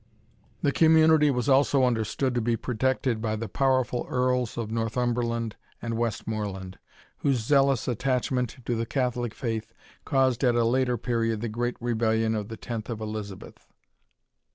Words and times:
The 0.63 0.71
Community 0.71 1.29
was 1.29 1.47
also 1.47 1.83
understood 1.83 2.33
to 2.33 2.41
be 2.41 2.57
protected 2.57 3.21
by 3.21 3.35
the 3.35 3.47
powerful 3.47 4.07
Earls 4.09 4.57
of 4.57 4.71
Northumberland 4.71 5.57
and 5.79 5.95
Westmoreland, 5.95 6.79
whose 7.19 7.37
zealous 7.41 7.87
attachment 7.87 8.57
to 8.65 8.73
the 8.75 8.87
Catholic 8.87 9.35
faith 9.35 9.73
caused 10.03 10.43
at 10.43 10.55
a 10.55 10.63
later 10.65 10.97
period 10.97 11.41
the 11.41 11.49
great 11.49 11.75
rebellion 11.79 12.33
of 12.33 12.47
the 12.47 12.57
tenth 12.57 12.89
of 12.89 12.99
Elizabeth. 12.99 13.67